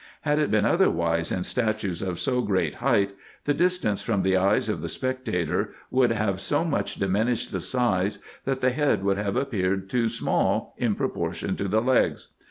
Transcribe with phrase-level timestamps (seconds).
[0.21, 3.13] Had it been otherwise in statues of so great height,
[3.43, 7.59] the distance from the eyes of the spectator would have so much dimi nished the
[7.61, 12.29] size, that the head would have appeared too small in pro portion to the legs.